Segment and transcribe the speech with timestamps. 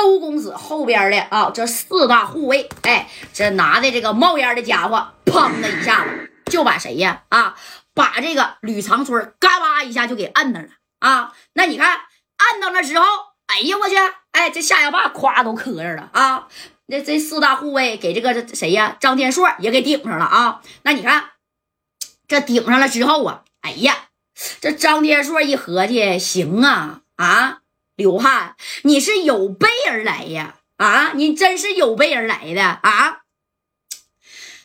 [0.00, 7.24] 周公子后边的啊，这四大护卫，哎，这拿的这个冒烟的家伙，砰的一下子就把谁呀？
[7.28, 7.54] 啊，
[7.92, 10.68] 把这个吕长春嘎巴一下就给摁那了
[11.00, 11.34] 啊！
[11.52, 13.04] 那你看摁到那之后，
[13.48, 13.94] 哎呀我去，
[14.32, 16.48] 哎，这下牙巴咵都磕着了啊！
[16.86, 18.96] 那这四大护卫给这个谁呀？
[18.98, 20.62] 张天硕也给顶上了啊！
[20.82, 21.32] 那你看
[22.26, 23.94] 这顶上了之后啊，哎呀，
[24.62, 27.59] 这张天硕一合计，行啊啊！
[28.00, 30.54] 刘汉，你是有备而来呀！
[30.78, 33.18] 啊，你真是有备而来的啊！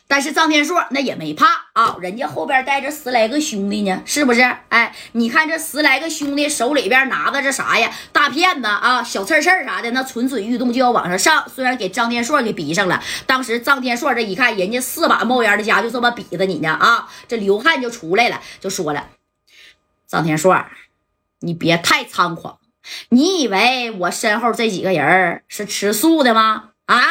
[0.08, 4.40] 但是张天硕那也没怕啊，人家后边带着十来个兄弟呢，是不是？
[4.70, 7.92] 哎，你看这十来个兄弟手里边拿的这啥呀？
[8.10, 11.46] 大片子啊，小刺刺啥的，那蠢蠢欲动就要往上上。
[11.54, 17.06] 虽然给张天硕给逼上了，当时张天硕这一看，人家四把冒烟的家就这么逼着你呢啊！
[17.28, 19.10] 这刘汉就出来了，就说了
[20.08, 20.64] ：“张天硕，
[21.40, 22.58] 你别太猖狂，
[23.08, 26.70] 你以为我身后这几个人是吃素的吗？
[26.86, 27.02] 啊？”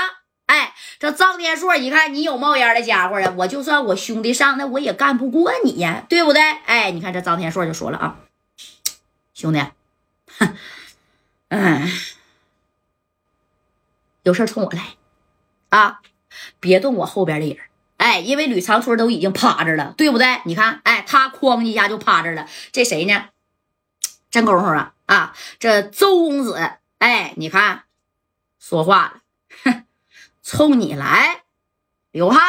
[0.45, 6.41] 哎，这张天硕一看你有冒烟的家伙呀，我就算我兄弟上，那我也干不过你呀，对不对？
[6.67, 8.17] 哎，你看这张天硕就说了啊，
[9.33, 9.59] 兄弟，
[10.37, 10.55] 哼，
[11.47, 11.91] 嗯，
[14.21, 14.83] 有事冲我来
[15.69, 16.01] 啊，
[16.59, 17.57] 别动我后边的人。
[17.97, 20.41] 哎，因为吕长春都已经趴着了，对不对？
[20.45, 22.47] 你看，哎，他哐一下就趴着了。
[22.71, 23.29] 这谁呢？
[24.35, 25.33] 真功夫啊啊！
[25.59, 26.59] 这周公子，
[26.97, 27.83] 哎，你看
[28.59, 29.83] 说话了。
[30.43, 31.43] 冲你来，
[32.11, 32.41] 刘汉，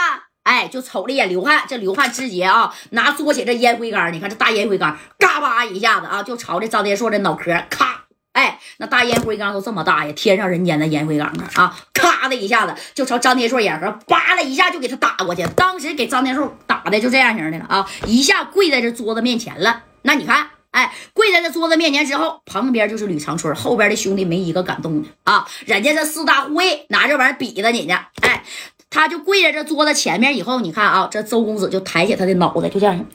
[0.42, 20.50] 哎，就瞅了一眼刘汉，这刘汉直接啊，拿桌起这烟灰缸，你看这大烟灰缸，嘎巴一下子啊，就朝这张天硕的脑壳，咔，哎，那大烟灰缸都这么大呀，天上人间的烟灰缸啊，啊，咔的一下子就朝张天硕眼壳，叭了一下就给他打过去，当时给张天硕打的就这样型的了啊，一下跪在这桌子面前了，那你看。
[20.76, 25.48] 哎，跪在这桌子面前之后，旁边就是吕长春，后边的兄弟没一个敢动的啊！
[25.64, 27.98] 人家这四大护卫拿这玩意儿比着你呢。
[28.20, 28.44] 哎，
[28.90, 33.06] 他就跪在这桌子前面以后，你看啊，这周公子就抬起他的脑袋，就这样。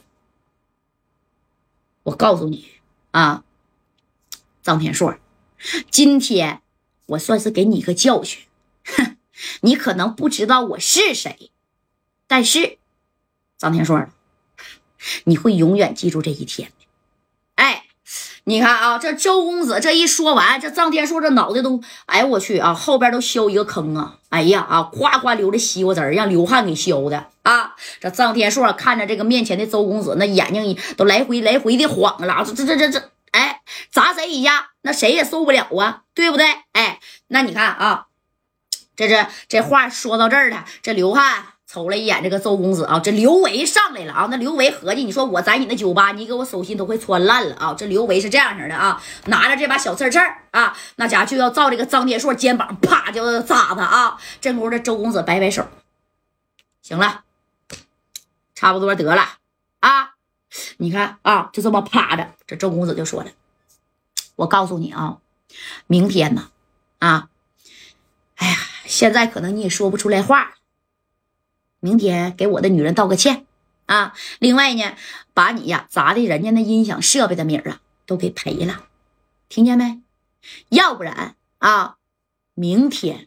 [2.02, 2.68] 我告诉你
[3.12, 3.44] 啊，
[4.60, 5.14] 张天硕，
[5.88, 6.62] 今天
[7.06, 8.42] 我算是给你一个教训。
[8.84, 9.16] 哼，
[9.60, 11.52] 你可能不知道我是谁，
[12.26, 12.78] 但是
[13.56, 14.04] 张天硕，
[15.26, 16.72] 你会永远记住这一天。
[18.52, 24.18] 你看啊，这周公子这一说完，这张天硕这脑袋都，哎呦我去啊，后边都削一个坑啊！
[24.28, 27.74] 哎呀啊，夸夸流的西瓜汁儿，让刘汉给削的啊！
[27.98, 36.44] 这张天硕看着这个面前的周公子，那眼睛都来回来回的晃了，这这这这这，哎，砸谁一下，那谁也受不了啊，对不对？
[36.72, 38.08] 哎，那你看啊，
[38.94, 41.46] 这这这话说到这儿了，这刘汉。
[41.72, 44.28] 瞅了一眼这个周公子啊，这刘维上来了啊！
[44.30, 47.72] 那刘维合计，你说我在你那酒吧，你给我手心都快穿烂了啊！
[47.72, 50.18] 这刘维是这样式的啊，拿着这把小刺刺
[50.50, 54.18] 啊，那家就要照这个张天硕肩膀啪就扎他啊！
[54.38, 55.66] 这功夫，这周公子摆摆手，
[56.82, 57.22] 行了，
[58.54, 59.26] 差不多得了
[59.80, 60.10] 啊！
[60.76, 63.30] 你看啊，就这么趴着，这周公子就说了
[64.36, 65.20] ：“我告诉你啊，
[65.86, 66.50] 明天呢，
[66.98, 67.28] 啊，
[68.36, 70.56] 哎呀，现在可能你也说不出来话。”
[71.84, 73.44] 明天给我的女人道个歉
[73.86, 74.14] 啊！
[74.38, 74.94] 另外呢，
[75.34, 78.84] 把你呀砸的人家那音响设备的米儿啊都给赔了，
[79.48, 80.00] 听见没？
[80.68, 81.96] 要不然啊，
[82.54, 83.26] 明天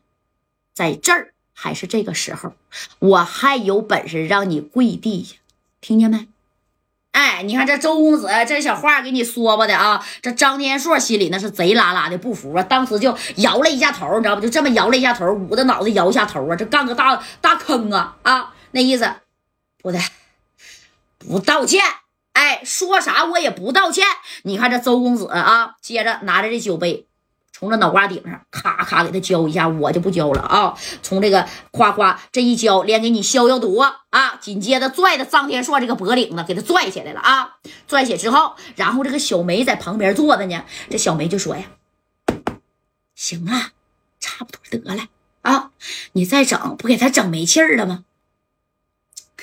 [0.74, 2.54] 在这儿还是这个时候，
[3.00, 5.36] 我还有本事让你跪地下，
[5.82, 6.30] 听见没？
[7.16, 14.42] 哎，你看这周公子这小话给你说吧的啊，这张天硕心里那是贼拉拉的不服啊，当时就摇了一下头，你知道不？
[14.42, 18.54] 就这么摇了一下头，捂着脑子摇一下头啊，这干个大大坑啊啊！
[18.72, 19.10] 那意思
[19.82, 20.00] 不的，
[21.18, 21.82] 不道歉。
[22.34, 24.04] 哎，说啥我也不道歉。
[24.44, 27.08] 你看这周公子啊，接着拿着这酒杯。
[27.58, 30.76] 从这脑瓜顶上咔咔给他浇一下，我就不浇了啊！
[31.02, 34.36] 从这个夸夸这一浇，连给你消消毒啊！
[34.42, 37.56] 紧接着拽着张天硕这个脖领子给他拽起来了啊！
[37.88, 41.64] 拽起之后，然后这个小梅在旁边坐着呢，这小梅就说呀
[43.16, 43.72] ：“行啊，
[44.20, 45.08] 差不多得了
[45.42, 45.72] 啊！
[46.12, 48.04] 你再整，不给他整没气儿了吗？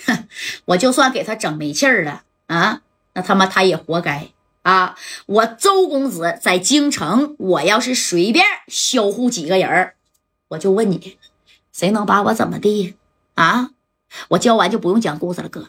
[0.04, 0.28] 哼，
[0.66, 2.82] 我就算给他整没气儿了啊，
[3.14, 4.28] 那他妈他也活该。”
[4.62, 4.96] 啊！
[5.26, 9.94] 我周公子在京城，我要是随便销户几个人
[10.48, 11.18] 我就问你，
[11.72, 12.94] 谁能把我怎么地？
[13.34, 13.70] 啊！
[14.28, 15.68] 我教完就不用讲故事了，哥。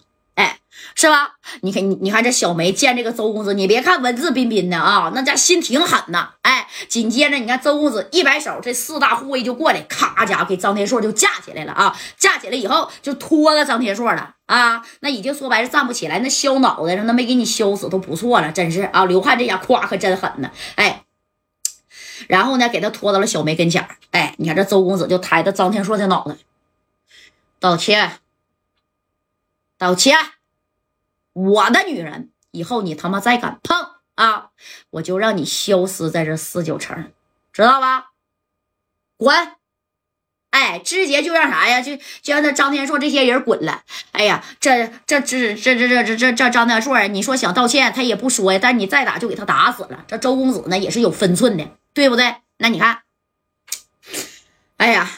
[0.95, 1.35] 是吧？
[1.61, 6.33] 你看，你你看这小梅见这个周公子，你别看文质彬彬的啊，那家心挺狠呐。
[6.41, 11.97] 哎，紧接着你看周公子一摆手，这四大护卫就过来，咔家伙给张天硕就架起来了啊！
[12.17, 14.85] 架起来以后就拖了张天硕了啊！
[14.99, 19.05] 那已经说白了站不起来，那削脑袋上那没给你削死都不错了，真是啊！
[19.05, 21.03] 刘汉这家夸可真狠呢，哎。
[22.27, 24.35] 然后呢，给他拖到了小梅跟前哎。
[24.37, 26.35] 你看这周公子就抬着张天硕的脑袋，
[27.59, 28.19] 道歉，
[29.77, 30.17] 道歉，
[31.33, 33.77] 我的女人，以后你他妈再敢碰
[34.15, 34.51] 啊，
[34.91, 37.11] 我就让你消失在这四九城，
[37.51, 38.11] 知道吧？
[39.17, 39.53] 滚！
[40.51, 41.81] 哎，直接就让啥呀？
[41.81, 43.81] 就就让那张天硕这些人滚了。
[44.11, 50.05] 哎呀，这这这这这这这这张天硕，你说想道歉他也不说呀，但你再打就给他打死了。
[50.07, 52.35] 这周公子呢也是有分寸的，对不对？
[52.57, 53.01] 那你看，
[54.77, 55.09] 哎呀，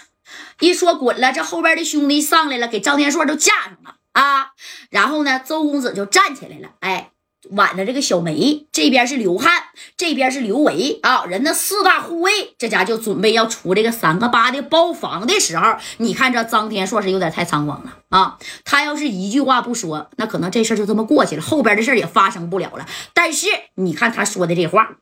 [0.62, 4.48] 一说滚了，这后边的兄弟上来了，给张天硕都架上了啊。
[4.90, 7.12] 然后呢，周公子就站起来了，哎。
[7.52, 9.66] 挽着这个小梅，这边是刘汉，
[9.96, 18.40] 这边是刘维啊，人那四大护卫，这家就准备要出这个三个八的包房的时候，你看这张天硕是有点太猖狂了啊！
[18.64, 22.88] 他要是一句话不说，那可能这事就这么过去了，后边的事也发生不了了。
[23.14, 23.46] 但是
[23.76, 24.96] 你看他说的这话